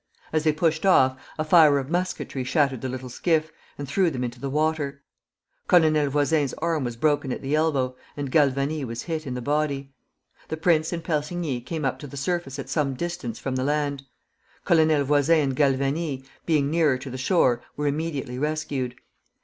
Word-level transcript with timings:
As 0.33 0.45
they 0.45 0.51
pushed 0.51 0.83
off, 0.83 1.15
a 1.37 1.43
fire 1.43 1.77
of 1.77 1.91
musketry 1.91 2.43
shattered 2.43 2.81
the 2.81 2.89
little 2.89 3.07
skiff, 3.07 3.51
and 3.77 3.87
threw 3.87 4.09
them 4.09 4.23
into 4.23 4.39
the 4.39 4.49
water. 4.49 5.03
Colonel 5.67 6.09
Voisin's 6.09 6.55
arm 6.55 6.83
was 6.83 6.95
broken 6.95 7.31
at 7.31 7.43
the 7.43 7.53
elbow, 7.53 7.95
and 8.17 8.31
Galvani 8.31 8.83
was 8.83 9.03
hit 9.03 9.27
in 9.27 9.35
the 9.35 9.43
body. 9.43 9.93
The 10.47 10.57
prince 10.57 10.91
and 10.91 11.03
Persigny 11.03 11.61
came 11.63 11.85
up 11.85 11.99
to 11.99 12.07
the 12.07 12.17
surface 12.17 12.57
at 12.57 12.67
some 12.67 12.95
distance 12.95 13.37
from 13.37 13.55
the 13.55 13.63
land. 13.63 14.01
Colonel 14.65 15.03
Voisin 15.03 15.37
and 15.49 15.55
Galvani, 15.55 16.25
being 16.47 16.71
nearer 16.71 16.97
to 16.97 17.11
the 17.11 17.15
shore, 17.19 17.61
were 17.77 17.85
immediately 17.85 18.39
rescued. 18.39 18.95